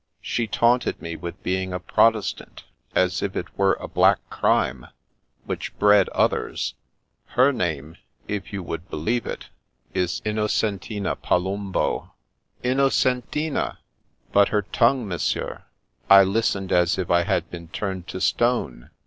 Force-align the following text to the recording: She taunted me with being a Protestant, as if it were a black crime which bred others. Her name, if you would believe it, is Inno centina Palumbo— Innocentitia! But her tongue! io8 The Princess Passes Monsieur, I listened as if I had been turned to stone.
She 0.23 0.47
taunted 0.47 0.99
me 0.99 1.15
with 1.15 1.43
being 1.43 1.71
a 1.73 1.79
Protestant, 1.79 2.63
as 2.95 3.21
if 3.21 3.35
it 3.35 3.55
were 3.55 3.73
a 3.75 3.87
black 3.87 4.17
crime 4.31 4.87
which 5.45 5.77
bred 5.77 6.09
others. 6.09 6.73
Her 7.37 7.53
name, 7.53 7.97
if 8.27 8.51
you 8.51 8.63
would 8.63 8.89
believe 8.89 9.27
it, 9.27 9.49
is 9.93 10.19
Inno 10.25 10.47
centina 10.49 11.15
Palumbo— 11.15 12.13
Innocentitia! 12.63 13.77
But 14.31 14.47
her 14.47 14.63
tongue! 14.63 15.05
io8 15.05 15.09
The 15.09 15.09
Princess 15.09 15.33
Passes 15.33 15.35
Monsieur, 15.35 15.63
I 16.09 16.23
listened 16.23 16.71
as 16.71 16.97
if 16.97 17.11
I 17.11 17.21
had 17.21 17.51
been 17.51 17.67
turned 17.67 18.07
to 18.07 18.19
stone. 18.19 18.89